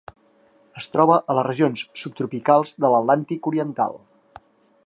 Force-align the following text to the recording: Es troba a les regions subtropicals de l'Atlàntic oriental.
Es 0.81 0.87
troba 0.93 1.17
a 1.33 1.35
les 1.39 1.45
regions 1.49 1.83
subtropicals 2.05 2.75
de 2.85 2.93
l'Atlàntic 2.95 3.51
oriental. 3.53 3.99